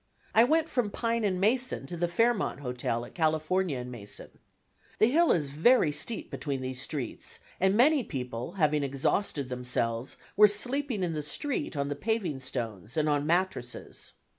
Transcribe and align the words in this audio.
I 0.33 0.45
went 0.45 0.67
from 0.67 0.89
Pine 0.89 1.23
and 1.23 1.39
Mason 1.39 1.85
to 1.85 1.95
the 1.95 2.07
Fairmont 2.07 2.61
Hotel 2.61 3.05
at 3.05 3.13
California 3.13 3.77
and 3.77 3.91
Mason. 3.91 4.31
The 4.97 5.05
hill 5.05 5.31
is 5.31 5.51
very 5.51 5.91
steep 5.91 6.31
between 6.31 6.61
these 6.61 6.81
streets, 6.81 7.37
and 7.59 7.77
many 7.77 8.03
people, 8.03 8.53
having 8.53 8.81
exhausted 8.83 9.47
themselves, 9.49 10.17
were 10.35 10.47
sleeping 10.47 11.03
in 11.03 11.13
the 11.13 11.21
street 11.21 11.77
on 11.77 11.89
the 11.89 11.95
paving 11.95 12.39
stones 12.39 12.97
and 12.97 13.07
on 13.07 13.27
mattresses. 13.27 14.13